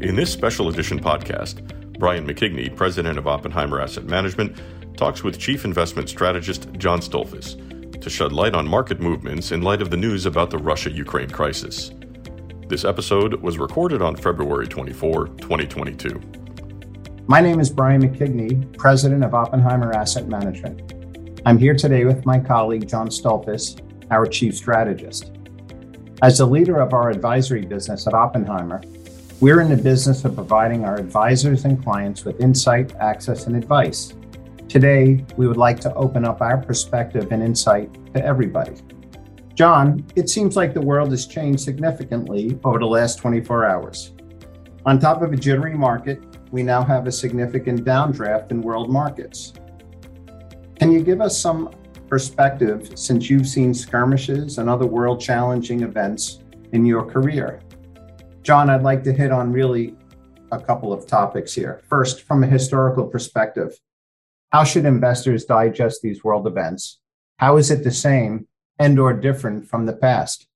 In 0.00 0.14
this 0.14 0.32
special 0.32 0.68
edition 0.68 1.00
podcast, 1.00 1.98
Brian 1.98 2.24
McKigney, 2.24 2.74
president 2.74 3.18
of 3.18 3.26
Oppenheimer 3.26 3.80
Asset 3.80 4.04
Management, 4.04 4.56
talks 4.96 5.24
with 5.24 5.40
chief 5.40 5.64
investment 5.64 6.08
strategist 6.08 6.72
John 6.74 7.00
Stoltzfus 7.00 8.00
to 8.00 8.08
shed 8.08 8.32
light 8.32 8.54
on 8.54 8.68
market 8.68 9.00
movements 9.00 9.50
in 9.50 9.62
light 9.62 9.82
of 9.82 9.90
the 9.90 9.96
news 9.96 10.24
about 10.24 10.50
the 10.50 10.58
Russia 10.58 10.92
Ukraine 10.92 11.28
crisis. 11.28 11.90
This 12.68 12.84
episode 12.84 13.42
was 13.42 13.58
recorded 13.58 14.00
on 14.00 14.14
February 14.14 14.68
24, 14.68 15.30
2022. 15.38 16.20
My 17.26 17.40
name 17.40 17.58
is 17.58 17.68
Brian 17.68 18.00
McKigney, 18.00 18.78
president 18.78 19.24
of 19.24 19.34
Oppenheimer 19.34 19.92
Asset 19.92 20.28
Management. 20.28 21.40
I'm 21.44 21.58
here 21.58 21.74
today 21.74 22.04
with 22.04 22.24
my 22.24 22.38
colleague 22.38 22.88
John 22.88 23.08
Stoltzfus, 23.08 23.80
our 24.12 24.26
chief 24.26 24.56
strategist. 24.56 25.32
As 26.22 26.38
the 26.38 26.46
leader 26.46 26.80
of 26.80 26.92
our 26.92 27.10
advisory 27.10 27.66
business 27.66 28.06
at 28.06 28.14
Oppenheimer, 28.14 28.80
we're 29.40 29.60
in 29.60 29.68
the 29.68 29.76
business 29.76 30.24
of 30.24 30.34
providing 30.34 30.84
our 30.84 30.96
advisors 30.96 31.64
and 31.64 31.80
clients 31.80 32.24
with 32.24 32.40
insight, 32.40 32.92
access, 32.96 33.46
and 33.46 33.54
advice. 33.54 34.14
Today, 34.68 35.24
we 35.36 35.46
would 35.46 35.56
like 35.56 35.78
to 35.80 35.94
open 35.94 36.24
up 36.24 36.40
our 36.40 36.58
perspective 36.58 37.30
and 37.30 37.40
insight 37.40 37.88
to 38.14 38.24
everybody. 38.24 38.74
John, 39.54 40.04
it 40.16 40.28
seems 40.28 40.56
like 40.56 40.74
the 40.74 40.80
world 40.80 41.12
has 41.12 41.24
changed 41.24 41.60
significantly 41.60 42.58
over 42.64 42.80
the 42.80 42.86
last 42.86 43.20
24 43.20 43.64
hours. 43.64 44.12
On 44.84 44.98
top 44.98 45.22
of 45.22 45.32
a 45.32 45.36
jittery 45.36 45.74
market, 45.74 46.20
we 46.50 46.64
now 46.64 46.82
have 46.82 47.06
a 47.06 47.12
significant 47.12 47.84
downdraft 47.84 48.50
in 48.50 48.60
world 48.60 48.90
markets. 48.90 49.52
Can 50.80 50.90
you 50.90 51.00
give 51.00 51.20
us 51.20 51.40
some 51.40 51.70
perspective 52.08 52.90
since 52.98 53.30
you've 53.30 53.46
seen 53.46 53.72
skirmishes 53.72 54.58
and 54.58 54.68
other 54.68 54.86
world 54.86 55.20
challenging 55.20 55.82
events 55.82 56.40
in 56.72 56.84
your 56.84 57.04
career? 57.04 57.60
John, 58.42 58.70
I'd 58.70 58.82
like 58.82 59.04
to 59.04 59.12
hit 59.12 59.30
on 59.30 59.52
really 59.52 59.94
a 60.50 60.60
couple 60.60 60.92
of 60.92 61.06
topics 61.06 61.52
here. 61.52 61.82
First, 61.88 62.22
from 62.22 62.42
a 62.42 62.46
historical 62.46 63.06
perspective, 63.06 63.78
how 64.50 64.64
should 64.64 64.86
investors 64.86 65.44
digest 65.44 66.00
these 66.02 66.24
world 66.24 66.46
events? 66.46 67.00
How 67.36 67.56
is 67.56 67.70
it 67.70 67.84
the 67.84 67.90
same 67.90 68.48
and 68.78 68.98
or 68.98 69.12
different 69.12 69.68
from 69.68 69.86
the 69.86 69.92
past? 69.92 70.46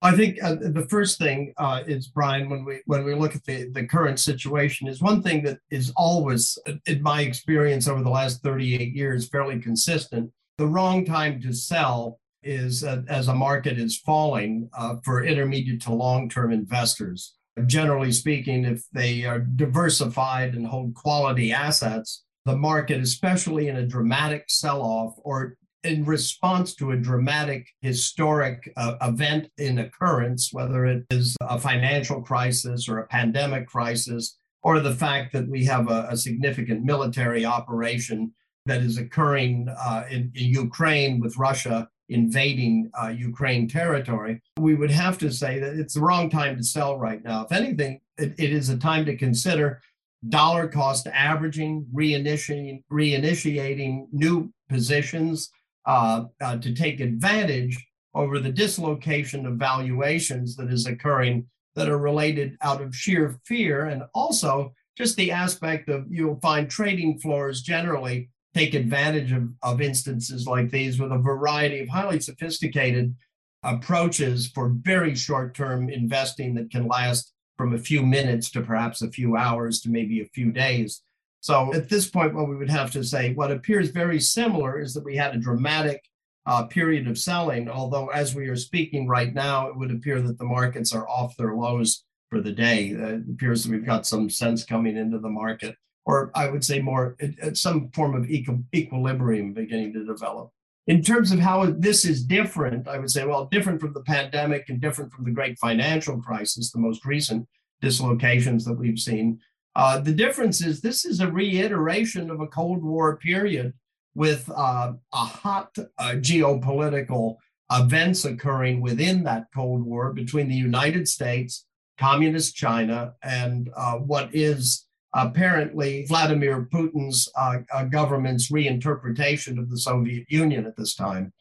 I 0.00 0.14
think 0.14 0.40
uh, 0.42 0.54
the 0.54 0.86
first 0.88 1.18
thing 1.18 1.52
uh, 1.56 1.82
is 1.84 2.06
Brian 2.06 2.48
when 2.48 2.64
we 2.64 2.82
when 2.86 3.04
we 3.04 3.14
look 3.14 3.34
at 3.34 3.44
the 3.44 3.68
the 3.70 3.84
current 3.84 4.20
situation 4.20 4.86
is 4.86 5.02
one 5.02 5.22
thing 5.24 5.42
that 5.42 5.58
is 5.70 5.92
always 5.96 6.56
in 6.86 7.02
my 7.02 7.22
experience 7.22 7.88
over 7.88 8.02
the 8.04 8.10
last 8.10 8.40
38 8.42 8.94
years 8.94 9.28
fairly 9.28 9.58
consistent 9.58 10.30
the 10.56 10.66
wrong 10.66 11.04
time 11.04 11.40
to 11.40 11.52
sell 11.52 12.20
is 12.42 12.84
uh, 12.84 13.02
as 13.08 13.28
a 13.28 13.34
market 13.34 13.78
is 13.78 13.98
falling 13.98 14.68
uh, 14.76 14.96
for 15.04 15.24
intermediate 15.24 15.82
to 15.82 15.92
long 15.92 16.28
term 16.28 16.52
investors. 16.52 17.34
Generally 17.66 18.12
speaking, 18.12 18.64
if 18.64 18.84
they 18.92 19.24
are 19.24 19.40
diversified 19.40 20.54
and 20.54 20.66
hold 20.66 20.94
quality 20.94 21.52
assets, 21.52 22.24
the 22.44 22.56
market, 22.56 23.00
especially 23.00 23.68
in 23.68 23.76
a 23.76 23.86
dramatic 23.86 24.44
sell 24.48 24.80
off 24.80 25.14
or 25.18 25.56
in 25.84 26.04
response 26.04 26.74
to 26.74 26.92
a 26.92 26.96
dramatic 26.96 27.68
historic 27.80 28.72
uh, 28.76 28.96
event 29.02 29.48
in 29.58 29.78
occurrence, 29.78 30.50
whether 30.52 30.86
it 30.86 31.04
is 31.10 31.36
a 31.40 31.58
financial 31.58 32.20
crisis 32.22 32.88
or 32.88 32.98
a 32.98 33.06
pandemic 33.06 33.66
crisis, 33.66 34.38
or 34.62 34.80
the 34.80 34.94
fact 34.94 35.32
that 35.32 35.48
we 35.48 35.64
have 35.64 35.88
a, 35.88 36.08
a 36.10 36.16
significant 36.16 36.84
military 36.84 37.44
operation 37.44 38.32
that 38.66 38.82
is 38.82 38.98
occurring 38.98 39.68
uh, 39.68 40.04
in, 40.10 40.32
in 40.34 40.46
Ukraine 40.46 41.20
with 41.20 41.36
Russia 41.36 41.88
invading 42.08 42.90
uh, 43.00 43.08
Ukraine 43.08 43.68
territory, 43.68 44.40
we 44.58 44.74
would 44.74 44.90
have 44.90 45.18
to 45.18 45.30
say 45.30 45.58
that 45.58 45.74
it's 45.78 45.94
the 45.94 46.00
wrong 46.00 46.30
time 46.30 46.56
to 46.56 46.64
sell 46.64 46.98
right 46.98 47.22
now. 47.22 47.44
If 47.44 47.52
anything, 47.52 48.00
it, 48.16 48.34
it 48.38 48.52
is 48.52 48.68
a 48.68 48.78
time 48.78 49.04
to 49.06 49.16
consider 49.16 49.80
dollar 50.28 50.68
cost 50.68 51.06
averaging, 51.06 51.86
reinitiating, 51.94 52.82
reinitiating 52.90 54.06
new 54.12 54.52
positions 54.68 55.50
uh, 55.86 56.24
uh, 56.40 56.56
to 56.58 56.74
take 56.74 57.00
advantage 57.00 57.78
over 58.14 58.38
the 58.38 58.50
dislocation 58.50 59.46
of 59.46 59.54
valuations 59.54 60.56
that 60.56 60.72
is 60.72 60.86
occurring 60.86 61.46
that 61.74 61.88
are 61.88 61.98
related 61.98 62.56
out 62.62 62.80
of 62.80 62.94
sheer 62.94 63.38
fear 63.44 63.86
and 63.86 64.02
also 64.14 64.72
just 64.96 65.16
the 65.16 65.30
aspect 65.30 65.88
of 65.88 66.04
you'll 66.10 66.40
find 66.40 66.68
trading 66.68 67.18
floors 67.20 67.62
generally 67.62 68.28
take 68.54 68.74
advantage 68.74 69.32
of, 69.32 69.48
of 69.62 69.80
instances 69.80 70.46
like 70.46 70.70
these 70.70 70.98
with 70.98 71.12
a 71.12 71.18
variety 71.18 71.80
of 71.80 71.88
highly 71.88 72.20
sophisticated 72.20 73.14
approaches 73.62 74.48
for 74.48 74.70
very 74.82 75.14
short 75.14 75.54
term 75.54 75.88
investing 75.88 76.54
that 76.54 76.70
can 76.70 76.86
last 76.86 77.32
from 77.56 77.74
a 77.74 77.78
few 77.78 78.02
minutes 78.02 78.50
to 78.50 78.62
perhaps 78.62 79.02
a 79.02 79.10
few 79.10 79.36
hours 79.36 79.80
to 79.80 79.90
maybe 79.90 80.20
a 80.20 80.28
few 80.28 80.52
days. 80.52 81.02
So 81.40 81.72
at 81.74 81.88
this 81.88 82.08
point, 82.08 82.34
what 82.34 82.48
we 82.48 82.56
would 82.56 82.70
have 82.70 82.90
to 82.92 83.04
say, 83.04 83.34
what 83.34 83.50
appears 83.50 83.90
very 83.90 84.20
similar 84.20 84.80
is 84.80 84.94
that 84.94 85.04
we 85.04 85.16
had 85.16 85.34
a 85.34 85.38
dramatic 85.38 86.02
uh, 86.46 86.64
period 86.64 87.06
of 87.06 87.18
selling, 87.18 87.68
although 87.68 88.08
as 88.08 88.34
we 88.34 88.48
are 88.48 88.56
speaking 88.56 89.06
right 89.06 89.34
now, 89.34 89.68
it 89.68 89.76
would 89.76 89.90
appear 89.90 90.22
that 90.22 90.38
the 90.38 90.44
markets 90.44 90.94
are 90.94 91.08
off 91.08 91.36
their 91.36 91.54
lows 91.54 92.04
for 92.30 92.40
the 92.40 92.52
day. 92.52 92.88
It 92.88 93.22
appears 93.28 93.64
that 93.64 93.70
we've 93.70 93.84
got 93.84 94.06
some 94.06 94.30
sense 94.30 94.64
coming 94.64 94.96
into 94.96 95.18
the 95.18 95.28
market 95.28 95.76
or 96.08 96.30
I 96.34 96.48
would 96.48 96.64
say 96.64 96.80
more 96.80 97.16
some 97.52 97.90
form 97.90 98.14
of 98.14 98.24
equi- 98.30 98.64
equilibrium 98.74 99.52
beginning 99.52 99.92
to 99.92 100.06
develop. 100.06 100.50
In 100.86 101.02
terms 101.02 101.32
of 101.32 101.38
how 101.38 101.66
this 101.66 102.06
is 102.06 102.24
different, 102.24 102.88
I 102.88 102.96
would 102.96 103.10
say, 103.10 103.26
well, 103.26 103.44
different 103.44 103.78
from 103.78 103.92
the 103.92 104.00
pandemic 104.00 104.70
and 104.70 104.80
different 104.80 105.12
from 105.12 105.26
the 105.26 105.30
great 105.30 105.58
financial 105.58 106.18
crisis, 106.18 106.72
the 106.72 106.78
most 106.78 107.04
recent 107.04 107.46
dislocations 107.82 108.64
that 108.64 108.72
we've 108.72 108.98
seen. 108.98 109.38
Uh, 109.76 110.00
the 110.00 110.14
difference 110.14 110.64
is 110.64 110.80
this 110.80 111.04
is 111.04 111.20
a 111.20 111.30
reiteration 111.30 112.30
of 112.30 112.40
a 112.40 112.46
Cold 112.46 112.82
War 112.82 113.18
period 113.18 113.74
with 114.14 114.50
uh, 114.56 114.94
a 115.12 115.24
hot 115.42 115.76
uh, 115.76 116.14
geopolitical 116.14 117.36
events 117.70 118.24
occurring 118.24 118.80
within 118.80 119.24
that 119.24 119.44
Cold 119.54 119.82
War 119.84 120.14
between 120.14 120.48
the 120.48 120.54
United 120.54 121.06
States, 121.06 121.66
Communist 121.98 122.56
China, 122.56 123.12
and 123.22 123.68
uh, 123.76 123.96
what 123.96 124.34
is 124.34 124.87
apparently 125.26 126.04
Vladimir 126.06 126.68
Putin's 126.72 127.28
uh, 127.36 127.58
uh, 127.72 127.84
government's 127.84 128.50
reinterpretation 128.50 129.58
of 129.58 129.70
the 129.70 129.78
Soviet 129.78 130.26
Union 130.28 130.66
at 130.66 130.76
this 130.76 130.94
time. 130.94 131.32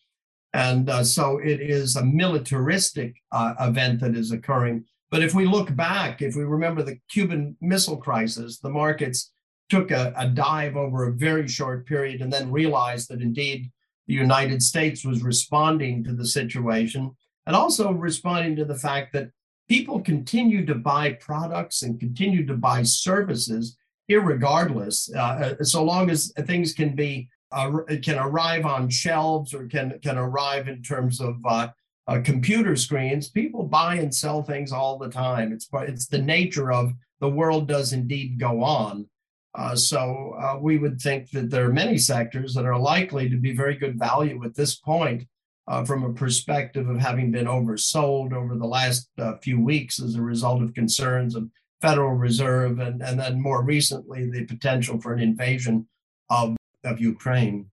And 0.53 0.89
uh, 0.89 1.03
so 1.03 1.37
it 1.37 1.61
is 1.61 1.95
a 1.95 2.05
militaristic 2.05 3.15
uh, 3.31 3.53
event 3.59 3.99
that 3.99 4.15
is 4.15 4.31
occurring. 4.31 4.85
But 5.11 5.21
if 5.21 5.33
we 5.35 5.45
look 5.45 5.75
back, 5.75 6.21
if 6.21 6.35
we 6.35 6.43
remember 6.43 6.81
the 6.81 6.99
Cuban 7.09 7.55
Missile 7.61 7.97
Crisis, 7.97 8.59
the 8.59 8.69
markets 8.69 9.31
took 9.69 9.91
a, 9.91 10.13
a 10.17 10.27
dive 10.27 10.75
over 10.75 11.07
a 11.07 11.13
very 11.13 11.47
short 11.47 11.85
period 11.85 12.21
and 12.21 12.31
then 12.31 12.51
realized 12.51 13.09
that 13.09 13.21
indeed 13.21 13.71
the 14.07 14.13
United 14.13 14.63
States 14.63 15.05
was 15.05 15.21
responding 15.21 16.03
to 16.03 16.13
the 16.13 16.25
situation 16.25 17.11
and 17.45 17.55
also 17.55 17.91
responding 17.91 18.55
to 18.55 18.65
the 18.65 18.75
fact 18.75 19.13
that 19.13 19.29
people 19.67 19.99
continue 20.01 20.65
to 20.65 20.75
buy 20.75 21.13
products 21.13 21.81
and 21.83 21.99
continue 21.99 22.45
to 22.45 22.53
buy 22.53 22.83
services 22.83 23.77
irregardless 24.09 25.13
uh, 25.15 25.19
uh, 25.59 25.63
so 25.63 25.83
long 25.83 26.09
as 26.09 26.31
things 26.45 26.73
can 26.73 26.95
be 26.95 27.29
uh, 27.51 27.71
can 28.01 28.17
arrive 28.17 28.65
on 28.65 28.89
shelves 28.89 29.53
or 29.53 29.67
can 29.67 29.99
can 30.01 30.17
arrive 30.17 30.67
in 30.67 30.81
terms 30.81 31.21
of 31.21 31.35
uh, 31.45 31.69
uh, 32.07 32.19
computer 32.23 32.75
screens. 32.75 33.29
People 33.29 33.63
buy 33.63 33.95
and 33.95 34.13
sell 34.13 34.43
things 34.43 34.71
all 34.71 34.97
the 34.97 35.09
time. 35.09 35.51
It's 35.51 35.67
it's 35.73 36.07
the 36.07 36.21
nature 36.21 36.71
of 36.71 36.93
the 37.19 37.29
world 37.29 37.67
does 37.67 37.93
indeed 37.93 38.39
go 38.39 38.63
on. 38.63 39.07
Uh, 39.55 39.75
so 39.75 40.59
we 40.61 40.77
would 40.77 41.01
think 41.01 41.31
that 41.31 41.49
there 41.49 41.65
are 41.65 41.73
many 41.73 41.97
sectors 41.97 42.53
that 42.53 42.65
are 42.65 42.77
likely 42.77 43.27
to 43.27 43.37
be 43.37 43.55
very 43.55 43.75
good 43.75 43.97
value 43.97 44.43
at 44.43 44.55
this 44.55 44.75
point 44.75 45.25
uh, 45.67 45.83
from 45.83 46.03
a 46.03 46.13
perspective 46.13 46.87
of 46.87 46.97
having 46.97 47.31
been 47.31 47.45
oversold 47.45 48.33
over 48.33 48.55
the 48.55 48.65
last 48.65 49.09
uh, 49.17 49.35
few 49.37 49.59
weeks 49.59 50.01
as 50.01 50.15
a 50.15 50.21
result 50.21 50.61
of 50.61 50.73
concerns 50.73 51.35
of 51.35 51.49
Federal 51.81 52.13
Reserve 52.13 52.79
and, 52.79 53.01
and 53.01 53.19
then 53.19 53.41
more 53.41 53.63
recently 53.63 54.29
the 54.29 54.45
potential 54.45 54.99
for 54.99 55.13
an 55.13 55.19
invasion 55.19 55.87
of, 56.29 56.55
of 56.83 56.99
Ukraine. 56.99 57.69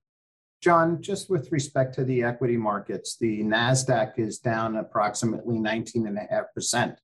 John, 0.61 1.01
just 1.01 1.29
with 1.29 1.51
respect 1.51 1.93
to 1.95 2.03
the 2.03 2.23
equity 2.23 2.57
markets, 2.57 3.17
the 3.17 3.43
NASDAQ 3.43 4.17
is 4.17 4.39
down 4.39 4.77
approximately 4.77 5.57
19.5%, 5.57 6.97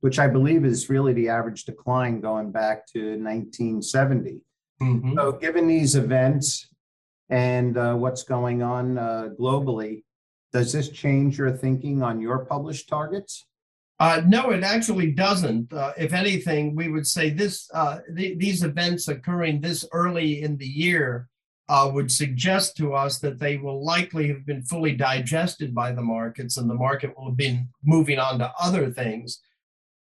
which 0.00 0.18
I 0.18 0.28
believe 0.28 0.64
is 0.64 0.88
really 0.88 1.12
the 1.12 1.28
average 1.28 1.64
decline 1.64 2.20
going 2.20 2.52
back 2.52 2.86
to 2.92 3.00
1970. 3.00 4.40
Mm-hmm. 4.80 5.14
So, 5.16 5.32
given 5.32 5.66
these 5.66 5.96
events 5.96 6.68
and 7.28 7.76
uh, 7.76 7.94
what's 7.94 8.22
going 8.22 8.62
on 8.62 8.98
uh, 8.98 9.30
globally, 9.38 10.04
does 10.52 10.72
this 10.72 10.88
change 10.88 11.38
your 11.38 11.52
thinking 11.52 12.02
on 12.02 12.20
your 12.20 12.44
published 12.44 12.88
targets? 12.88 13.46
Uh, 14.00 14.22
no, 14.26 14.50
it 14.50 14.62
actually 14.62 15.10
doesn't. 15.10 15.72
Uh, 15.72 15.92
if 15.98 16.12
anything, 16.12 16.74
we 16.76 16.88
would 16.88 17.06
say 17.06 17.30
this: 17.30 17.68
uh, 17.74 17.98
th- 18.16 18.38
these 18.38 18.62
events 18.62 19.08
occurring 19.08 19.60
this 19.60 19.84
early 19.92 20.42
in 20.42 20.56
the 20.56 20.66
year 20.66 21.28
uh, 21.68 21.90
would 21.92 22.10
suggest 22.10 22.76
to 22.76 22.94
us 22.94 23.18
that 23.18 23.38
they 23.38 23.56
will 23.56 23.84
likely 23.84 24.28
have 24.28 24.46
been 24.46 24.62
fully 24.62 24.92
digested 24.92 25.74
by 25.74 25.92
the 25.92 26.02
markets, 26.02 26.56
and 26.56 26.70
the 26.70 26.74
market 26.74 27.12
will 27.16 27.26
have 27.26 27.36
been 27.36 27.68
moving 27.84 28.18
on 28.18 28.38
to 28.38 28.52
other 28.58 28.90
things. 28.90 29.40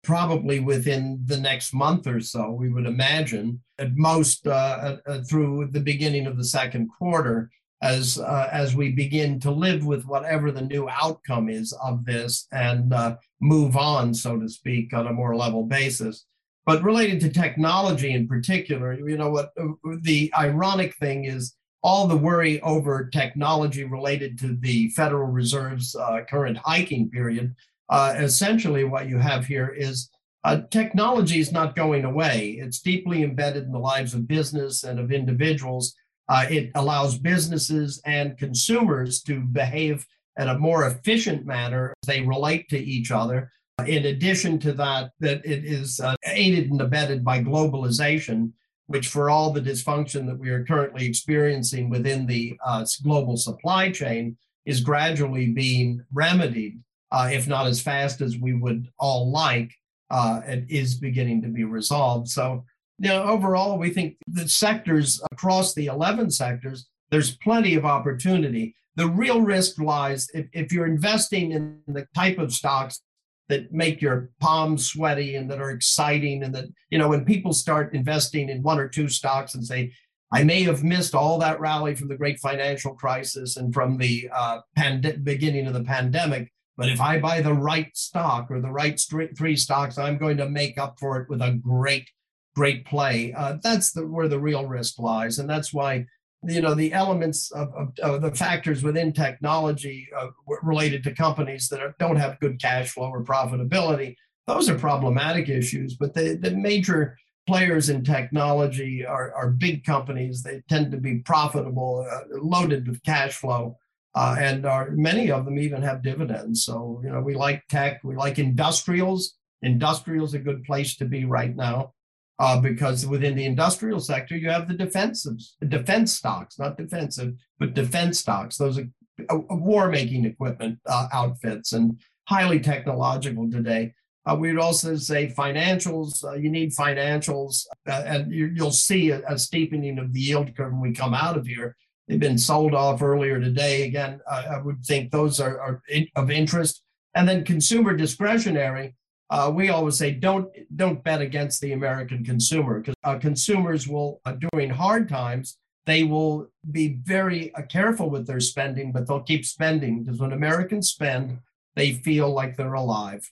probably 0.07 0.61
within 0.61 1.21
the 1.25 1.35
next 1.35 1.73
month 1.73 2.07
or 2.07 2.21
so, 2.21 2.49
we 2.49 2.69
would 2.69 2.85
imagine, 2.85 3.61
at 3.77 3.93
most 3.95 4.47
uh, 4.47 4.97
uh, 5.05 5.21
through 5.23 5.67
the 5.71 5.81
beginning 5.81 6.25
of 6.25 6.37
the 6.37 6.45
second 6.45 6.87
quarter, 6.97 7.51
as 7.81 8.17
uh, 8.17 8.49
as 8.51 8.75
we 8.75 8.91
begin 8.91 9.39
to 9.39 9.51
live 9.51 9.85
with 9.85 10.05
whatever 10.05 10.51
the 10.51 10.61
new 10.61 10.89
outcome 10.89 11.49
is 11.49 11.73
of 11.83 12.05
this 12.05 12.47
and 12.51 12.93
uh, 12.93 13.15
move 13.39 13.77
on, 13.77 14.13
so 14.13 14.39
to 14.39 14.49
speak, 14.49 14.93
on 14.93 15.07
a 15.07 15.13
more 15.13 15.35
level 15.35 15.63
basis. 15.63 16.25
But 16.65 16.83
related 16.83 17.21
to 17.21 17.29
technology 17.29 18.11
in 18.11 18.27
particular, 18.27 18.93
you 18.93 19.17
know 19.17 19.29
what 19.29 19.51
uh, 19.59 19.67
the 20.01 20.31
ironic 20.37 20.95
thing 20.97 21.25
is 21.25 21.55
all 21.83 22.07
the 22.07 22.17
worry 22.17 22.59
over 22.61 23.05
technology 23.05 23.83
related 23.83 24.37
to 24.39 24.57
the 24.59 24.89
Federal 24.89 25.27
Reserve's 25.27 25.95
uh, 25.95 26.21
current 26.29 26.57
hiking 26.57 27.09
period. 27.09 27.55
Uh, 27.89 28.15
essentially, 28.17 28.83
what 28.83 29.07
you 29.07 29.17
have 29.17 29.45
here 29.45 29.69
is 29.69 30.09
uh, 30.43 30.61
technology 30.71 31.39
is 31.39 31.51
not 31.51 31.75
going 31.75 32.05
away. 32.05 32.57
It's 32.59 32.81
deeply 32.81 33.23
embedded 33.23 33.65
in 33.65 33.71
the 33.71 33.79
lives 33.79 34.13
of 34.13 34.27
business 34.27 34.83
and 34.83 34.99
of 34.99 35.11
individuals. 35.11 35.95
Uh, 36.29 36.45
it 36.49 36.71
allows 36.75 37.17
businesses 37.17 38.01
and 38.05 38.37
consumers 38.37 39.21
to 39.23 39.39
behave 39.41 40.05
in 40.37 40.49
a 40.49 40.59
more 40.59 40.87
efficient 40.87 41.45
manner 41.45 41.93
as 42.03 42.07
they 42.07 42.21
relate 42.21 42.67
to 42.69 42.77
each 42.77 43.11
other. 43.11 43.51
In 43.85 44.05
addition 44.07 44.59
to 44.59 44.73
that, 44.73 45.11
that 45.19 45.45
it 45.45 45.63
is 45.63 45.99
uh, 45.99 46.15
aided 46.25 46.71
and 46.71 46.81
abetted 46.81 47.23
by 47.23 47.43
globalization, 47.43 48.51
which 48.87 49.07
for 49.07 49.29
all 49.29 49.51
the 49.51 49.61
dysfunction 49.61 50.25
that 50.27 50.37
we 50.37 50.49
are 50.49 50.65
currently 50.65 51.05
experiencing 51.05 51.89
within 51.89 52.25
the 52.25 52.57
uh, 52.65 52.85
global 53.03 53.37
supply 53.37 53.91
chain 53.91 54.37
is 54.65 54.81
gradually 54.81 55.47
being 55.47 56.03
remedied, 56.11 56.79
uh, 57.11 57.29
if 57.31 57.47
not 57.47 57.67
as 57.67 57.81
fast 57.81 58.19
as 58.21 58.37
we 58.37 58.53
would 58.53 58.87
all 58.99 59.31
like, 59.31 59.71
uh, 60.09 60.41
it 60.45 60.65
is 60.69 60.95
beginning 60.95 61.41
to 61.41 61.47
be 61.47 61.63
resolved. 61.63 62.27
So, 62.27 62.65
know, 62.99 63.23
overall, 63.23 63.77
we 63.77 63.91
think 63.91 64.17
the 64.27 64.49
sectors 64.49 65.21
across 65.31 65.73
the 65.73 65.85
11 65.87 66.31
sectors, 66.31 66.87
there's 67.11 67.37
plenty 67.37 67.75
of 67.75 67.85
opportunity. 67.85 68.75
The 68.95 69.07
real 69.07 69.41
risk 69.41 69.79
lies 69.79 70.27
if, 70.33 70.47
if 70.53 70.71
you're 70.71 70.87
investing 70.87 71.51
in 71.51 71.79
the 71.87 72.07
type 72.15 72.39
of 72.39 72.53
stocks 72.53 73.01
that 73.49 73.71
make 73.71 74.01
your 74.01 74.29
palms 74.39 74.87
sweaty 74.87 75.35
and 75.35 75.49
that 75.49 75.61
are 75.61 75.71
exciting 75.71 76.43
and 76.43 76.53
that 76.55 76.65
you 76.89 76.97
know 76.97 77.07
when 77.07 77.25
people 77.25 77.53
start 77.53 77.93
investing 77.93 78.49
in 78.49 78.61
one 78.61 78.79
or 78.79 78.87
two 78.87 79.07
stocks 79.07 79.55
and 79.55 79.65
say 79.65 79.91
i 80.31 80.43
may 80.43 80.63
have 80.63 80.83
missed 80.83 81.15
all 81.15 81.39
that 81.39 81.59
rally 81.59 81.95
from 81.95 82.07
the 82.07 82.17
great 82.17 82.39
financial 82.39 82.93
crisis 82.93 83.57
and 83.57 83.73
from 83.73 83.97
the 83.97 84.29
uh, 84.33 84.59
pand- 84.75 85.21
beginning 85.23 85.67
of 85.67 85.73
the 85.73 85.83
pandemic 85.83 86.51
but 86.75 86.89
if 86.89 86.99
i 86.99 87.17
buy 87.17 87.41
the 87.41 87.53
right 87.53 87.95
stock 87.95 88.51
or 88.51 88.59
the 88.59 88.71
right 88.71 88.99
three 89.37 89.55
stocks 89.55 89.97
i'm 89.97 90.17
going 90.17 90.37
to 90.37 90.49
make 90.49 90.77
up 90.77 90.97
for 90.99 91.21
it 91.21 91.29
with 91.29 91.41
a 91.41 91.59
great 91.61 92.09
great 92.57 92.85
play. 92.85 93.33
Uh, 93.37 93.57
that's 93.61 93.91
the, 93.91 94.05
where 94.05 94.27
the 94.27 94.39
real 94.39 94.65
risk 94.65 94.97
lies 94.97 95.37
and 95.37 95.49
that's 95.49 95.71
why 95.71 96.05
you 96.43 96.61
know 96.61 96.73
the 96.73 96.93
elements 96.93 97.51
of, 97.51 97.67
of, 97.73 97.87
of 97.99 98.21
the 98.21 98.31
factors 98.31 98.83
within 98.83 99.13
technology 99.13 100.07
uh, 100.17 100.27
related 100.63 101.03
to 101.03 101.13
companies 101.13 101.67
that 101.69 101.81
are, 101.81 101.95
don't 101.99 102.15
have 102.15 102.39
good 102.39 102.59
cash 102.61 102.89
flow 102.89 103.09
or 103.09 103.23
profitability 103.23 104.15
those 104.45 104.69
are 104.69 104.77
problematic 104.77 105.49
issues 105.49 105.95
but 105.95 106.13
the, 106.13 106.35
the 106.35 106.51
major 106.51 107.17
players 107.47 107.89
in 107.89 108.03
technology 108.03 109.05
are, 109.05 109.33
are 109.33 109.49
big 109.49 109.85
companies. 109.85 110.43
They 110.43 110.61
tend 110.67 110.91
to 110.91 110.97
be 110.97 111.19
profitable 111.19 112.05
uh, 112.11 112.37
loaded 112.41 112.87
with 112.87 113.01
cash 113.03 113.35
flow 113.35 113.77
uh, 114.13 114.35
and 114.37 114.65
are 114.65 114.91
many 114.91 115.31
of 115.31 115.45
them 115.45 115.57
even 115.57 115.81
have 115.81 116.03
dividends. 116.03 116.65
So 116.65 117.01
you 117.03 117.09
know 117.09 117.21
we 117.21 117.33
like 117.33 117.63
tech 117.69 118.03
we 118.03 118.15
like 118.15 118.37
industrials. 118.37 119.33
Industrials 119.63 120.35
a 120.35 120.39
good 120.39 120.63
place 120.65 120.97
to 120.97 121.05
be 121.05 121.25
right 121.25 121.55
now 121.55 121.93
uh, 122.39 122.59
because 122.59 123.05
within 123.05 123.35
the 123.35 123.45
industrial 123.45 123.99
sector, 123.99 124.37
you 124.37 124.49
have 124.49 124.67
the 124.67 124.73
defensive 124.73 125.37
defense 125.67 126.13
stocks, 126.13 126.59
not 126.59 126.77
defensive, 126.77 127.33
but 127.59 127.73
defense 127.73 128.19
stocks. 128.19 128.57
Those 128.57 128.77
are 128.77 128.87
uh, 129.29 129.37
war 129.49 129.89
making 129.89 130.25
equipment 130.25 130.79
uh, 130.85 131.07
outfits 131.11 131.73
and 131.73 131.99
highly 132.27 132.59
technological 132.59 133.49
today. 133.49 133.93
Uh, 134.25 134.35
we'd 134.35 134.57
also 134.57 134.95
say 134.97 135.33
financials. 135.35 136.23
Uh, 136.23 136.33
you 136.33 136.49
need 136.49 136.71
financials, 136.71 137.65
uh, 137.87 138.03
and 138.05 138.31
you, 138.31 138.53
will 138.57 138.71
see 138.71 139.09
a, 139.11 139.21
a, 139.27 139.39
steepening 139.39 139.97
of 139.97 140.11
the 140.11 140.19
yield 140.19 140.55
curve 140.55 140.73
when 140.73 140.81
we 140.81 140.91
come 140.91 141.13
out 141.13 141.37
of 141.37 141.47
here. 141.47 141.75
They've 142.07 142.19
been 142.19 142.37
sold 142.37 142.75
off 142.75 143.01
earlier 143.01 143.39
today. 143.39 143.87
Again, 143.87 144.19
I 144.29 144.59
would 144.59 144.83
think 144.85 145.11
those 145.11 145.39
are, 145.39 145.59
are 145.59 145.81
in, 145.89 146.07
of 146.15 146.29
interest. 146.29 146.83
And 147.15 147.27
then 147.27 147.43
consumer 147.43 147.95
discretionary 147.95 148.95
uh, 149.29 149.51
we 149.53 149.69
always 149.69 149.97
say 149.97 150.11
don't 150.11 150.49
don't 150.75 151.03
bet 151.03 151.21
against 151.21 151.59
the 151.61 151.73
American 151.73 152.23
consumer 152.23 152.79
because 152.79 152.95
uh, 153.03 153.17
consumers 153.17 153.87
will 153.87 154.21
uh, 154.25 154.33
during 154.51 154.69
hard 154.69 155.09
times 155.09 155.57
they 155.85 156.03
will 156.03 156.49
be 156.71 156.99
very 157.03 157.53
uh, 157.55 157.61
careful 157.63 158.09
with 158.09 158.27
their 158.27 158.41
spending, 158.41 158.91
but 158.91 159.07
they'll 159.07 159.21
keep 159.21 159.45
spending 159.45 160.03
because 160.03 160.19
when 160.19 160.33
Americans 160.33 160.89
spend, 160.89 161.39
they 161.77 161.93
feel 161.93 162.29
like 162.29 162.57
they're 162.57 162.73
alive. 162.73 163.31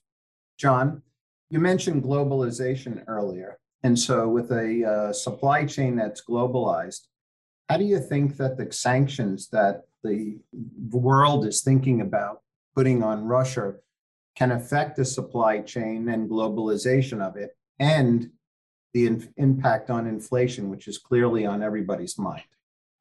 John, 0.58 1.02
you 1.50 1.60
mentioned 1.60 2.04
globalization 2.04 3.04
earlier, 3.08 3.60
and 3.84 3.98
so 3.98 4.28
with 4.30 4.52
a 4.52 4.86
uh, 4.86 5.14
supply 5.14 5.66
chain 5.66 5.96
that's 5.96 6.24
globalized, 6.24 7.08
how 7.70 7.78
do 7.78 7.84
you 7.84 8.00
think 8.00 8.38
that 8.38 8.58
the 8.58 8.72
sanctions 8.72 9.50
that 9.50 9.84
the 10.04 10.38
world 10.92 11.46
is 11.46 11.62
thinking 11.62 12.02
about 12.02 12.42
putting 12.76 13.02
on 13.02 13.26
Russia 13.26 13.76
can 14.36 14.52
affect 14.52 14.98
the 14.98 15.06
supply 15.06 15.62
chain 15.62 16.10
and 16.10 16.30
globalization 16.30 17.22
of 17.22 17.38
it 17.38 17.58
and 17.80 18.30
the 18.94 19.08
in- 19.08 19.34
impact 19.38 19.90
on 19.90 20.08
inflation, 20.08 20.70
which 20.70 20.88
is 20.88 20.98
clearly 20.98 21.46
on 21.46 21.62
everybody's 21.62 22.18
mind? 22.18 22.44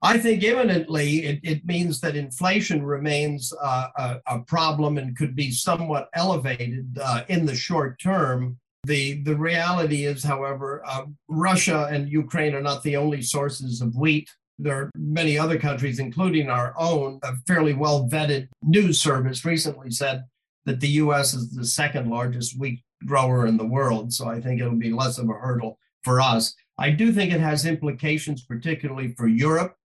I 0.03 0.19
think 0.19 0.43
imminently 0.43 1.25
it, 1.25 1.41
it 1.43 1.65
means 1.65 2.01
that 2.01 2.15
inflation 2.15 2.85
remains 2.85 3.53
uh, 3.63 3.89
a, 3.97 4.21
a, 4.27 4.39
problem 4.41 4.99
and 4.99 5.17
could 5.17 5.35
be 5.35 5.51
somewhat 5.51 6.11
elevated 6.13 6.99
uh, 7.03 7.23
in 7.29 7.47
the 7.47 7.55
short 7.55 7.99
term. 7.99 8.59
The, 8.85 9.23
the 9.23 9.35
reality 9.35 10.05
is, 10.05 10.23
however, 10.23 10.83
uh, 10.87 11.07
Russia 11.29 11.89
and 11.91 12.11
Ukraine 12.11 12.55
are 12.55 12.61
not 12.61 12.83
the 12.83 12.97
only 12.97 13.23
sources 13.23 13.81
of 13.81 13.97
wheat. 13.97 14.29
There 14.59 14.77
are 14.77 14.91
many 14.95 15.39
other 15.39 15.59
countries, 15.59 15.99
including 15.99 16.51
our 16.51 16.75
own. 16.77 17.19
A 17.23 17.37
fairly 17.47 17.73
well 17.73 18.07
vetted 18.07 18.49
news 18.63 19.01
service 19.01 19.47
recently 19.47 19.91
said 19.91 20.25
that 20.67 20.81
the 20.81 20.89
US 20.89 21.35
is 21.35 21.51
the 21.51 21.65
second 21.65 22.11
largest 22.11 22.59
wheat 22.59 22.83
grower 23.07 23.47
in 23.47 23.57
the 23.57 23.67
world. 23.67 24.13
So 24.13 24.29
I 24.29 24.41
think 24.41 24.61
it'll 24.61 24.77
be 24.77 24.93
less 24.93 25.19
of 25.19 25.29
a 25.29 25.35
hurdle 25.35 25.79
for 26.03 26.21
us. 26.21 26.55
I 26.79 26.91
do 26.91 27.13
think 27.13 27.33
it 27.33 27.41
has 27.41 27.67
implications, 27.67 28.45
particularly 28.45 29.15
for 29.17 29.29
Europe 29.29 29.77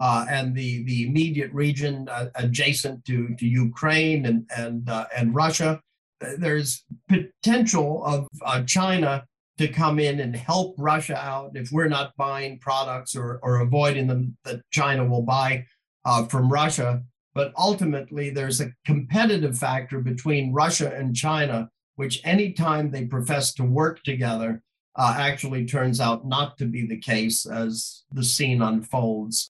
uh, 0.00 0.26
and 0.30 0.54
the, 0.54 0.84
the 0.84 1.06
immediate 1.06 1.52
region 1.52 2.08
uh, 2.08 2.28
adjacent 2.36 3.04
to, 3.06 3.34
to 3.36 3.46
Ukraine 3.46 4.26
and, 4.26 4.48
and, 4.56 4.88
uh, 4.88 5.06
and 5.16 5.34
Russia. 5.34 5.80
There's 6.20 6.84
potential 7.08 8.04
of 8.04 8.28
uh, 8.44 8.62
China 8.64 9.24
to 9.58 9.68
come 9.68 9.98
in 9.98 10.20
and 10.20 10.34
help 10.34 10.74
Russia 10.78 11.16
out 11.16 11.50
if 11.54 11.70
we're 11.72 11.88
not 11.88 12.16
buying 12.16 12.58
products 12.58 13.16
or, 13.16 13.40
or 13.42 13.60
avoiding 13.60 14.06
them 14.06 14.36
that 14.44 14.60
China 14.70 15.04
will 15.04 15.22
buy 15.22 15.66
uh, 16.04 16.24
from 16.26 16.50
Russia. 16.50 17.02
But 17.38 17.52
ultimately, 17.56 18.30
there's 18.30 18.60
a 18.60 18.72
competitive 18.84 19.56
factor 19.56 20.00
between 20.00 20.52
Russia 20.52 20.92
and 20.92 21.14
China, 21.14 21.70
which 21.94 22.20
anytime 22.24 22.90
they 22.90 23.04
profess 23.04 23.54
to 23.54 23.62
work 23.62 24.02
together, 24.02 24.60
uh, 24.96 25.14
actually 25.16 25.64
turns 25.64 26.00
out 26.00 26.26
not 26.26 26.58
to 26.58 26.64
be 26.64 26.84
the 26.84 26.98
case 26.98 27.46
as 27.46 28.02
the 28.10 28.24
scene 28.24 28.60
unfolds. 28.60 29.52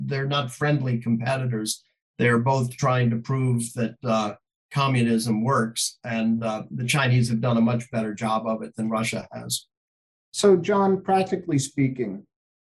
They're 0.00 0.24
not 0.24 0.50
friendly 0.50 0.96
competitors. 1.00 1.84
They're 2.16 2.38
both 2.38 2.74
trying 2.74 3.10
to 3.10 3.16
prove 3.16 3.74
that 3.74 3.96
uh, 4.02 4.36
communism 4.72 5.44
works, 5.44 5.98
and 6.04 6.42
uh, 6.42 6.62
the 6.70 6.86
Chinese 6.86 7.28
have 7.28 7.42
done 7.42 7.58
a 7.58 7.60
much 7.60 7.90
better 7.90 8.14
job 8.14 8.46
of 8.46 8.62
it 8.62 8.74
than 8.74 8.88
Russia 8.88 9.28
has. 9.32 9.66
So, 10.30 10.56
John, 10.56 11.02
practically 11.02 11.58
speaking, 11.58 12.26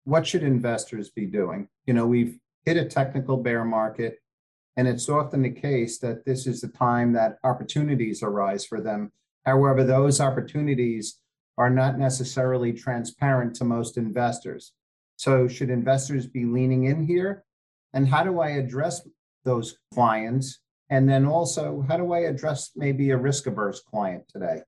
what 0.04 0.24
should 0.24 0.44
investors 0.44 1.10
be 1.10 1.26
doing? 1.26 1.66
You 1.86 1.94
know, 1.94 2.06
we've 2.06 2.38
hit 2.64 2.76
a 2.76 2.84
technical 2.84 3.36
bear 3.36 3.64
market. 3.64 4.20
And 4.76 4.88
it's 4.88 5.08
often 5.08 5.42
the 5.42 5.50
case 5.50 5.98
that 5.98 6.24
this 6.24 6.46
is 6.46 6.60
the 6.60 6.68
time 6.68 7.12
that 7.12 7.38
opportunities 7.44 8.22
arise 8.22 8.64
for 8.64 8.80
them. 8.80 9.12
However, 9.44 9.84
those 9.84 10.20
opportunities 10.20 11.20
are 11.56 11.70
not 11.70 11.98
necessarily 11.98 12.72
transparent 12.72 13.54
to 13.56 13.64
most 13.64 13.96
investors. 13.96 14.72
So, 15.16 15.46
should 15.46 15.70
investors 15.70 16.26
be 16.26 16.44
leaning 16.44 16.84
in 16.84 17.04
here? 17.04 17.44
And 17.92 18.08
how 18.08 18.24
do 18.24 18.40
I 18.40 18.50
address 18.50 19.06
those 19.44 19.78
clients? 19.92 20.58
And 20.90 21.08
then 21.08 21.24
also, 21.24 21.84
how 21.88 21.96
do 21.96 22.12
I 22.12 22.20
address 22.20 22.72
maybe 22.74 23.10
a 23.10 23.16
risk 23.16 23.46
averse 23.46 23.80
client 23.80 24.24
today? 24.28 24.62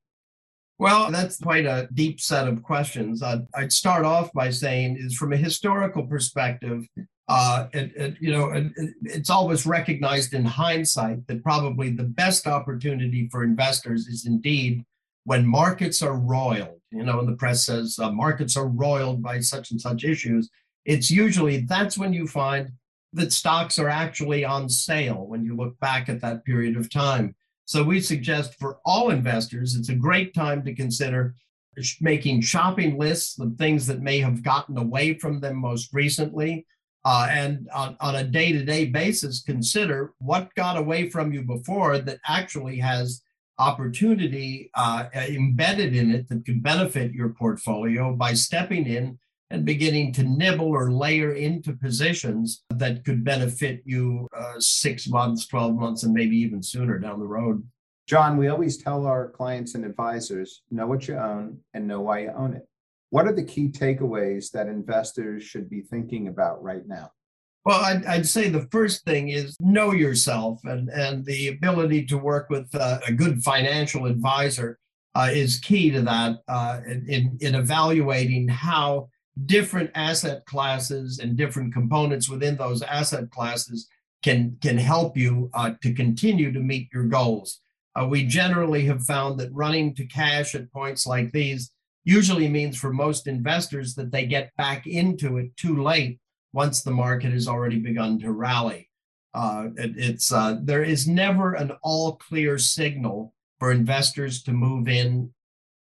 Well, 0.78 1.10
that's 1.10 1.38
quite 1.38 1.66
a 1.66 1.88
deep 1.94 2.20
set 2.20 2.46
of 2.46 2.62
questions. 2.62 3.22
I'd, 3.22 3.46
I'd, 3.54 3.72
start 3.72 4.04
off 4.04 4.30
by 4.32 4.50
saying, 4.50 4.98
is 4.98 5.16
from 5.16 5.32
a 5.32 5.36
historical 5.36 6.06
perspective, 6.06 6.86
uh, 7.28 7.66
you 7.72 8.30
know, 8.30 8.50
it, 8.50 8.72
it's 9.02 9.30
always 9.30 9.66
recognized 9.66 10.32
in 10.32 10.44
hindsight 10.44 11.26
that 11.26 11.42
probably 11.42 11.90
the 11.90 12.04
best 12.04 12.46
opportunity 12.46 13.28
for 13.30 13.42
investors 13.42 14.06
is 14.06 14.26
indeed 14.26 14.84
when 15.24 15.44
markets 15.44 16.02
are 16.02 16.16
roiled, 16.16 16.80
you 16.92 17.02
know, 17.02 17.18
and 17.18 17.26
the 17.26 17.34
press 17.34 17.66
says 17.66 17.98
uh, 18.00 18.12
markets 18.12 18.56
are 18.56 18.68
roiled 18.68 19.22
by 19.22 19.40
such 19.40 19.72
and 19.72 19.80
such 19.80 20.04
issues, 20.04 20.48
it's 20.84 21.10
usually 21.10 21.58
that's 21.62 21.98
when 21.98 22.12
you 22.12 22.28
find 22.28 22.70
that 23.12 23.32
stocks 23.32 23.76
are 23.78 23.88
actually 23.88 24.44
on 24.44 24.68
sale 24.68 25.26
when 25.26 25.44
you 25.44 25.56
look 25.56 25.78
back 25.80 26.08
at 26.08 26.20
that 26.20 26.44
period 26.44 26.76
of 26.76 26.88
time. 26.88 27.34
So 27.64 27.82
we 27.82 28.00
suggest 28.00 28.54
for 28.54 28.78
all 28.84 29.10
investors, 29.10 29.74
it's 29.74 29.88
a 29.88 29.94
great 29.96 30.32
time 30.32 30.64
to 30.64 30.74
consider 30.74 31.34
making 32.00 32.40
shopping 32.42 32.96
lists 32.96 33.38
of 33.40 33.56
things 33.56 33.86
that 33.88 34.00
may 34.00 34.20
have 34.20 34.44
gotten 34.44 34.78
away 34.78 35.18
from 35.18 35.40
them 35.40 35.56
most 35.56 35.92
recently. 35.92 36.66
Uh, 37.06 37.28
and 37.30 37.68
on, 37.72 37.96
on 38.00 38.16
a 38.16 38.24
day 38.24 38.50
to 38.50 38.64
day 38.64 38.84
basis, 38.84 39.40
consider 39.40 40.12
what 40.18 40.52
got 40.56 40.76
away 40.76 41.08
from 41.08 41.32
you 41.32 41.40
before 41.40 42.00
that 42.00 42.18
actually 42.26 42.78
has 42.78 43.22
opportunity 43.60 44.68
uh, 44.74 45.06
embedded 45.14 45.94
in 45.94 46.10
it 46.10 46.28
that 46.28 46.44
could 46.44 46.60
benefit 46.64 47.12
your 47.12 47.28
portfolio 47.28 48.12
by 48.12 48.32
stepping 48.32 48.86
in 48.88 49.16
and 49.50 49.64
beginning 49.64 50.12
to 50.12 50.24
nibble 50.24 50.66
or 50.66 50.90
layer 50.90 51.32
into 51.32 51.72
positions 51.74 52.64
that 52.70 53.04
could 53.04 53.22
benefit 53.22 53.82
you 53.84 54.26
uh, 54.36 54.54
six 54.58 55.06
months, 55.06 55.46
12 55.46 55.76
months, 55.76 56.02
and 56.02 56.12
maybe 56.12 56.36
even 56.36 56.60
sooner 56.60 56.98
down 56.98 57.20
the 57.20 57.26
road. 57.26 57.64
John, 58.08 58.36
we 58.36 58.48
always 58.48 58.78
tell 58.78 59.06
our 59.06 59.30
clients 59.30 59.76
and 59.76 59.84
advisors 59.84 60.62
know 60.72 60.88
what 60.88 61.06
you 61.06 61.14
own 61.14 61.58
and 61.72 61.86
know 61.86 62.00
why 62.00 62.20
you 62.22 62.32
own 62.36 62.54
it. 62.54 62.68
What 63.16 63.26
are 63.26 63.32
the 63.32 63.44
key 63.44 63.70
takeaways 63.70 64.50
that 64.50 64.66
investors 64.66 65.42
should 65.42 65.70
be 65.70 65.80
thinking 65.80 66.28
about 66.28 66.62
right 66.62 66.86
now? 66.86 67.12
Well, 67.64 67.80
I'd, 67.80 68.04
I'd, 68.04 68.26
say 68.26 68.50
the 68.50 68.68
first 68.70 69.06
thing 69.06 69.30
is 69.30 69.56
know 69.58 69.92
yourself, 69.92 70.60
and, 70.64 70.90
and 70.90 71.24
the 71.24 71.48
ability 71.48 72.04
to 72.08 72.18
work 72.18 72.50
with 72.50 72.68
uh, 72.74 72.98
a 73.08 73.12
good 73.14 73.42
financial 73.42 74.04
advisor 74.04 74.78
uh, 75.14 75.30
is 75.32 75.60
key 75.60 75.90
to 75.92 76.02
that 76.02 76.40
uh, 76.46 76.80
in, 76.86 77.38
in 77.40 77.54
evaluating 77.54 78.48
how 78.48 79.08
different 79.46 79.90
asset 79.94 80.44
classes 80.44 81.18
and 81.18 81.38
different 81.38 81.72
components 81.72 82.28
within 82.28 82.54
those 82.56 82.82
asset 82.82 83.30
classes 83.30 83.88
can, 84.22 84.58
can 84.60 84.76
help 84.76 85.16
you 85.16 85.48
uh, 85.54 85.70
to 85.80 85.94
continue 85.94 86.52
to 86.52 86.60
meet 86.60 86.90
your 86.92 87.06
goals. 87.06 87.62
Uh, 87.98 88.06
we 88.06 88.26
generally 88.26 88.84
have 88.84 89.06
found 89.06 89.40
that 89.40 89.48
running 89.54 89.94
to 89.94 90.04
cash 90.04 90.54
at 90.54 90.70
points 90.70 91.06
like 91.06 91.32
these 91.32 91.72
usually 92.06 92.48
means 92.48 92.78
for 92.78 92.92
most 92.92 93.26
investors 93.26 93.94
that 93.96 94.12
they 94.12 94.24
get 94.24 94.54
back 94.56 94.86
into 94.86 95.36
it 95.38 95.54
too 95.56 95.82
late 95.82 96.18
once 96.52 96.82
the 96.82 96.90
market 96.90 97.32
has 97.32 97.48
already 97.48 97.80
begun 97.80 98.18
to 98.20 98.32
rally. 98.32 98.88
Uh, 99.34 99.68
it, 99.76 99.92
it's 99.96 100.32
uh, 100.32 100.56
there 100.62 100.84
is 100.84 101.06
never 101.08 101.54
an 101.54 101.72
all 101.82 102.16
clear 102.16 102.56
signal 102.58 103.34
for 103.58 103.72
investors 103.72 104.42
to 104.44 104.52
move 104.52 104.88
in 104.88 105.30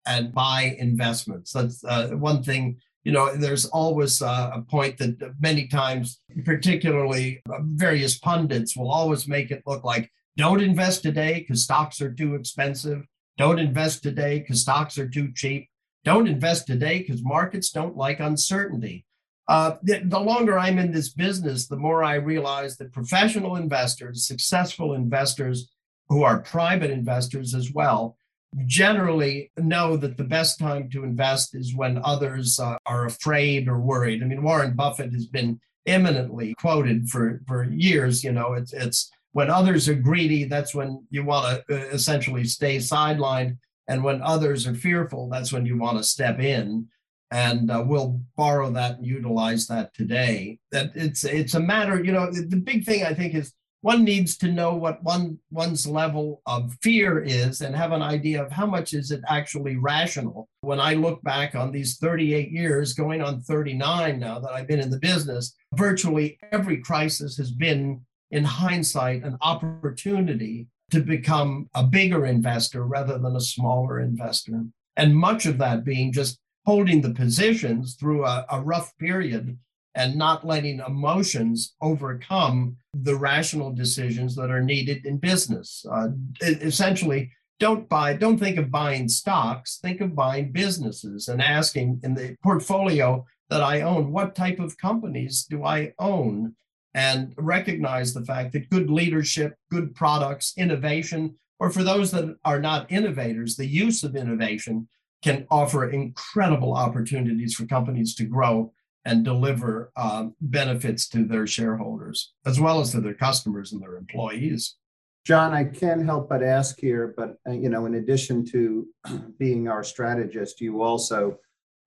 and 0.06 0.34
buy 0.34 0.75
investments. 0.77 1.53
That's 1.53 1.84
uh, 1.84 2.10
one 2.10 2.44
thing. 2.44 2.77
You 3.03 3.13
know, 3.13 3.36
there's 3.36 3.65
always 3.65 4.22
uh, 4.22 4.51
a 4.53 4.62
point 4.62 4.98
that 5.00 5.34
many 5.39 5.68
times, 5.68 6.20
particularly 6.46 7.41
uh, 7.50 7.60
various 7.63 8.20
pundits, 8.20 8.75
will 8.75 8.91
always 8.91 9.27
make 9.27 9.50
it 9.50 9.63
look 9.65 9.84
like 9.84 10.12
don't 10.38 10.62
invest 10.62 11.03
today 11.03 11.39
because 11.39 11.63
stocks 11.63 12.01
are 12.01 12.13
too 12.13 12.36
expensive. 12.36 13.03
Don't 13.38 13.60
invest 13.60 14.03
today 14.03 14.39
because 14.39 14.62
stocks 14.62 14.98
are 14.98 15.10
too 15.10 15.32
cheap. 15.34 15.70
Don't 16.03 16.27
invest 16.27 16.67
today 16.67 17.00
because 17.00 17.24
markets 17.24 17.70
don't 17.70 17.96
like 17.96 18.20
uncertainty. 18.20 19.05
Uh, 19.48 19.75
the, 19.84 20.01
the, 20.05 20.20
longer 20.20 20.58
I'm 20.58 20.79
in 20.79 20.91
this 20.91 21.10
business, 21.10 21.67
the 21.67 21.75
more 21.75 22.03
I 22.03 22.15
realize 22.15 22.77
that 22.77 22.93
professional 22.93 23.58
investors, 23.58 24.25
successful 24.25 24.93
investors 24.93 25.70
who 26.08 26.24
are 26.24 26.39
private 26.39 26.91
investors 26.91 27.53
as 27.53 27.72
well, 27.74 28.17
generally 28.65 29.51
know 29.58 29.98
that 29.98 30.17
the 30.17 30.24
best 30.24 30.60
time 30.60 30.89
to 30.89 31.03
invest 31.03 31.55
is 31.55 31.75
when 31.75 32.01
others 32.03 32.60
uh, 32.60 32.77
are 32.86 33.05
afraid 33.05 33.67
or 33.67 33.79
worried. 33.79 34.22
I 34.22 34.25
mean, 34.25 34.43
Warren 34.43 34.74
Buffett 34.74 35.13
has 35.13 35.25
been 35.25 35.60
eminently 35.86 36.53
quoted 36.55 37.10
for, 37.10 37.41
for 37.48 37.63
years. 37.63 38.24
You 38.24 38.31
know, 38.31 38.53
it's, 38.53 38.74
it's 38.74 39.12
when 39.31 39.50
others 39.50 39.88
are 39.88 39.96
greedy, 39.96 40.43
that's 40.43 40.75
when 40.75 41.05
you 41.10 41.24
want 41.24 41.65
to 41.67 41.75
uh, 41.75 41.86
essentially 41.89 42.43
stay 42.43 42.77
sidelined. 42.77 43.58
And 43.88 44.03
when 44.03 44.21
others 44.21 44.67
are 44.67 44.75
fearful, 44.75 45.29
that's 45.29 45.51
when 45.51 45.65
you 45.65 45.77
want 45.77 45.97
to 45.97 46.03
step 46.03 46.39
in 46.39 46.88
and 47.31 47.71
uh, 47.71 47.83
we'll 47.85 48.21
borrow 48.35 48.69
that 48.71 48.97
and 48.97 49.05
utilize 49.05 49.65
that 49.67 49.93
today. 49.93 50.59
That 50.71 50.91
it's 50.95 51.23
it's 51.23 51.53
a 51.53 51.59
matter, 51.59 52.03
you 52.03 52.11
know, 52.11 52.29
the 52.31 52.57
big 52.57 52.85
thing 52.85 53.03
I 53.03 53.13
think 53.13 53.33
is 53.33 53.53
one 53.81 54.03
needs 54.03 54.38
to 54.38 54.51
know 54.51 54.75
what 54.75 55.01
one 55.03 55.39
one's 55.50 55.88
level 55.88 56.41
of 56.45 56.77
fear 56.83 57.23
is 57.23 57.61
and 57.61 57.75
have 57.75 57.93
an 57.93 58.03
idea 58.03 58.43
of 58.43 58.51
how 58.51 58.67
much 58.67 58.93
is 58.93 59.09
it 59.09 59.21
actually 59.27 59.77
rational. 59.77 60.47
When 60.61 60.79
I 60.79 60.93
look 60.93 61.21
back 61.23 61.55
on 61.55 61.71
these 61.71 61.97
38 61.97 62.51
years, 62.51 62.93
going 62.93 63.23
on 63.23 63.41
39 63.41 64.19
now 64.19 64.39
that 64.39 64.51
I've 64.51 64.67
been 64.67 64.79
in 64.79 64.91
the 64.91 65.00
business, 65.00 65.55
virtually 65.73 66.38
every 66.51 66.77
crisis 66.77 67.35
has 67.38 67.51
been, 67.51 68.01
in 68.29 68.43
hindsight, 68.43 69.23
an 69.23 69.38
opportunity 69.41 70.67
to 70.91 71.01
become 71.01 71.69
a 71.74 71.83
bigger 71.83 72.25
investor 72.25 72.86
rather 72.86 73.17
than 73.17 73.36
a 73.36 73.41
smaller 73.41 74.00
investor. 74.00 74.63
And 74.98 75.15
much 75.15 75.45
of 75.45 75.57
that 75.57 75.83
being 75.83 76.12
just 76.12 76.38
holding 76.65 77.01
the 77.01 77.13
positions 77.13 77.95
through 77.95 78.25
a, 78.25 78.45
a 78.51 78.62
rough 78.62 78.95
period 78.98 79.57
and 79.95 80.15
not 80.15 80.45
letting 80.45 80.79
emotions 80.79 81.75
overcome 81.81 82.77
the 82.93 83.15
rational 83.15 83.71
decisions 83.71 84.36
that 84.36 84.51
are 84.51 84.62
needed 84.62 85.05
in 85.05 85.17
business. 85.17 85.86
Uh, 85.91 86.10
essentially, 86.41 87.31
don't 87.60 87.88
buy, 87.89 88.13
don't 88.13 88.38
think 88.38 88.57
of 88.57 88.71
buying 88.71 89.07
stocks, 89.07 89.79
think 89.81 90.01
of 90.01 90.15
buying 90.15 90.51
businesses 90.51 91.27
and 91.27 91.41
asking 91.41 92.00
in 92.03 92.13
the 92.13 92.36
portfolio 92.41 93.25
that 93.50 93.62
I 93.62 93.81
own, 93.81 94.12
what 94.12 94.33
type 94.33 94.60
of 94.60 94.77
companies 94.77 95.45
do 95.50 95.65
I 95.65 95.93
own? 96.00 96.55
And 96.93 97.33
recognize 97.38 98.13
the 98.13 98.25
fact 98.25 98.51
that 98.53 98.69
good 98.69 98.89
leadership, 98.89 99.55
good 99.69 99.95
products, 99.95 100.53
innovation, 100.57 101.36
or 101.60 101.69
for 101.69 101.83
those 101.83 102.12
that 102.12 102.36
are 102.43 102.60
not 102.60 102.91
innovators, 102.91 103.55
the 103.55 103.67
use 103.67 104.03
of 104.03 104.15
innovation 104.15 104.89
can 105.21 105.45
offer 105.51 105.89
incredible 105.89 106.74
opportunities 106.74 107.53
for 107.53 107.65
companies 107.65 108.15
to 108.15 108.25
grow 108.25 108.74
and 109.05 109.24
deliver 109.24 109.91
um, 109.95 110.36
benefits 110.41 111.07
to 111.10 111.24
their 111.24 111.48
shareholders 111.48 112.33
as 112.45 112.60
well 112.60 112.79
as 112.79 112.91
to 112.91 113.01
their 113.01 113.13
customers 113.13 113.71
and 113.71 113.81
their 113.81 113.98
employees. 113.98 114.75
John, 115.24 115.53
I 115.53 115.65
can't 115.65 116.03
help 116.03 116.29
but 116.29 116.41
ask 116.41 116.79
here, 116.79 117.13
but 117.15 117.38
uh, 117.48 117.51
you 117.51 117.69
know, 117.69 117.86
in 117.86 117.95
addition 117.95 118.43
to 118.48 118.88
being 119.39 119.67
our 119.67 119.83
strategist, 119.83 120.62
you 120.62 120.81
also 120.81 121.38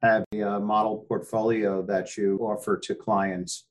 have 0.02 0.24
a 0.32 0.42
uh, 0.42 0.60
model 0.60 1.04
portfolio 1.08 1.82
that 1.82 2.16
you 2.16 2.38
offer 2.38 2.78
to 2.78 2.94
clients. 2.94 3.66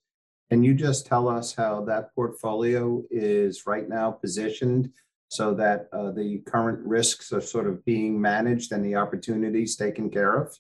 Can 0.50 0.64
you 0.64 0.74
just 0.74 1.06
tell 1.06 1.28
us 1.28 1.54
how 1.54 1.84
that 1.86 2.14
portfolio 2.14 3.04
is 3.10 3.66
right 3.66 3.88
now 3.88 4.12
positioned 4.12 4.92
so 5.30 5.54
that 5.56 5.88
uh, 5.92 6.12
the 6.12 6.40
current 6.46 6.80
risks 6.86 7.34
are 7.34 7.42
sort 7.42 7.68
of 7.68 7.84
being 7.86 8.22
managed 8.22 8.72
and 8.72 8.86
the 8.86 8.96
opportunities 8.96 9.76
taken 9.76 10.10
care 10.10 10.36
of? 10.36 10.56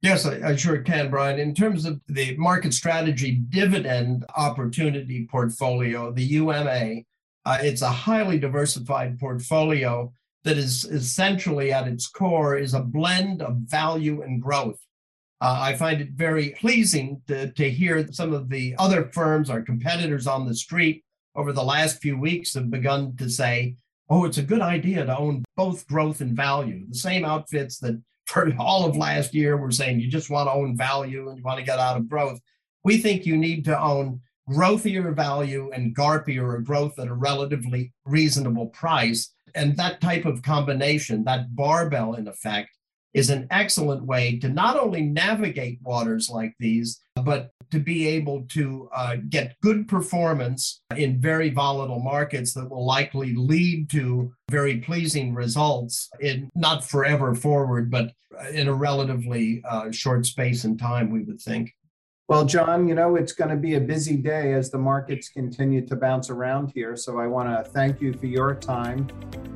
Yes, 0.00 0.26
I, 0.26 0.50
I, 0.50 0.56
sure 0.56 0.82
can, 0.82 1.10
Brian. 1.10 1.38
In 1.38 1.54
terms 1.54 1.86
of 1.86 2.00
the 2.08 2.36
market 2.36 2.74
strategy 2.74 3.32
dividend 3.48 4.24
opportunity 4.36 5.26
portfolio, 5.30 6.12
the 6.12 6.24
UMA, 6.24 7.02
uh, 7.46 7.58
it's 7.60 7.82
a 7.82 7.88
highly 7.88 8.38
diversified 8.38 9.18
portfolio 9.18 10.12
that 10.44 10.58
is 10.58 10.84
essentially 10.84 11.72
at 11.72 11.88
its 11.88 12.06
core 12.06 12.56
is 12.56 12.74
a 12.74 12.80
blend 12.80 13.42
of 13.42 13.56
value 13.56 14.22
and 14.22 14.42
growth. 14.42 14.83
Uh, 15.44 15.58
I 15.60 15.76
find 15.76 16.00
it 16.00 16.12
very 16.12 16.56
pleasing 16.58 17.20
to, 17.28 17.52
to 17.52 17.70
hear 17.70 18.10
some 18.10 18.32
of 18.32 18.48
the 18.48 18.74
other 18.78 19.10
firms, 19.12 19.50
our 19.50 19.60
competitors 19.60 20.26
on 20.26 20.46
the 20.46 20.54
street, 20.54 21.04
over 21.36 21.52
the 21.52 21.62
last 21.62 22.00
few 22.00 22.18
weeks 22.18 22.54
have 22.54 22.70
begun 22.70 23.14
to 23.18 23.28
say, 23.28 23.76
oh, 24.08 24.24
it's 24.24 24.38
a 24.38 24.42
good 24.42 24.62
idea 24.62 25.04
to 25.04 25.18
own 25.18 25.44
both 25.54 25.86
growth 25.86 26.22
and 26.22 26.34
value. 26.34 26.86
The 26.88 26.94
same 26.96 27.26
outfits 27.26 27.78
that 27.80 28.00
for 28.26 28.50
all 28.58 28.86
of 28.86 28.96
last 28.96 29.34
year 29.34 29.58
were 29.58 29.70
saying 29.70 30.00
you 30.00 30.08
just 30.08 30.30
want 30.30 30.48
to 30.48 30.52
own 30.54 30.78
value 30.78 31.28
and 31.28 31.36
you 31.36 31.44
want 31.44 31.58
to 31.58 31.66
get 31.66 31.78
out 31.78 31.98
of 31.98 32.08
growth. 32.08 32.40
We 32.82 32.96
think 32.96 33.26
you 33.26 33.36
need 33.36 33.66
to 33.66 33.78
own 33.78 34.22
growthier 34.48 35.14
value 35.14 35.70
and 35.74 35.94
garpier 35.94 36.54
or 36.54 36.60
growth 36.62 36.98
at 36.98 37.08
a 37.08 37.14
relatively 37.14 37.92
reasonable 38.06 38.68
price. 38.68 39.30
And 39.54 39.76
that 39.76 40.00
type 40.00 40.24
of 40.24 40.40
combination, 40.40 41.24
that 41.24 41.54
barbell 41.54 42.14
in 42.14 42.28
effect, 42.28 42.70
is 43.14 43.30
an 43.30 43.46
excellent 43.50 44.04
way 44.04 44.38
to 44.40 44.48
not 44.48 44.76
only 44.76 45.02
navigate 45.02 45.78
waters 45.82 46.28
like 46.28 46.54
these, 46.58 47.00
but 47.22 47.50
to 47.70 47.78
be 47.78 48.06
able 48.06 48.42
to 48.42 48.88
uh, 48.94 49.16
get 49.28 49.56
good 49.62 49.88
performance 49.88 50.82
in 50.96 51.20
very 51.20 51.50
volatile 51.50 52.00
markets 52.00 52.52
that 52.54 52.68
will 52.68 52.84
likely 52.84 53.34
lead 53.34 53.88
to 53.90 54.32
very 54.50 54.78
pleasing 54.78 55.34
results 55.34 56.10
in 56.20 56.50
not 56.54 56.84
forever 56.84 57.34
forward, 57.34 57.90
but 57.90 58.12
in 58.52 58.68
a 58.68 58.74
relatively 58.74 59.62
uh, 59.68 59.90
short 59.90 60.26
space 60.26 60.64
and 60.64 60.78
time, 60.78 61.10
we 61.10 61.22
would 61.22 61.40
think. 61.40 61.72
Well, 62.26 62.46
John, 62.46 62.88
you 62.88 62.94
know, 62.94 63.16
it's 63.16 63.32
going 63.32 63.50
to 63.50 63.56
be 63.56 63.74
a 63.74 63.80
busy 63.80 64.16
day 64.16 64.54
as 64.54 64.70
the 64.70 64.78
markets 64.78 65.28
continue 65.28 65.84
to 65.86 65.94
bounce 65.94 66.30
around 66.30 66.72
here. 66.74 66.96
So 66.96 67.18
I 67.18 67.26
want 67.26 67.50
to 67.50 67.70
thank 67.70 68.00
you 68.00 68.14
for 68.14 68.24
your 68.24 68.54
time 68.54 69.08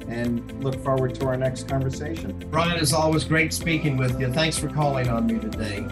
and 0.07 0.63
look 0.63 0.75
forward 0.85 1.15
to 1.15 1.27
our 1.27 1.37
next 1.39 1.67
conversation. 1.67 2.39
Brian, 2.51 2.79
it's 2.79 2.93
always 2.93 3.25
great 3.25 3.55
speaking 3.55 3.97
with 3.97 4.21
you. 4.21 4.31
Thanks 4.31 4.59
for 4.59 4.69
calling 4.69 5.09
on 5.09 5.27
me 5.27 5.39
today. 5.39 5.87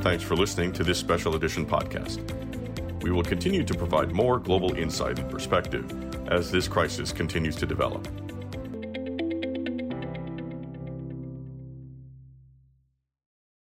Thanks 0.00 0.24
for 0.24 0.34
listening 0.34 0.72
to 0.74 0.84
this 0.84 0.96
special 0.96 1.36
edition 1.36 1.66
podcast. 1.66 2.22
We 3.02 3.10
will 3.10 3.22
continue 3.22 3.62
to 3.64 3.74
provide 3.74 4.10
more 4.12 4.38
global 4.38 4.74
insight 4.76 5.18
and 5.18 5.30
perspective 5.30 5.84
as 6.30 6.50
this 6.50 6.68
crisis 6.68 7.12
continues 7.12 7.56
to 7.56 7.66
develop. 7.66 8.08